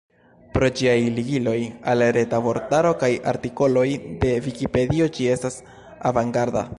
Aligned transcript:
Pro 0.53 0.69
ĝiaj 0.77 0.93
ligiloj 1.17 1.57
al 1.91 2.05
Reta 2.17 2.39
Vortaro 2.47 2.95
kaj 3.05 3.11
artikoloj 3.35 3.87
de 4.25 4.33
Vikipedio 4.49 5.11
ĝi 5.19 5.33
estas 5.35 5.63
avangarda. 6.13 6.69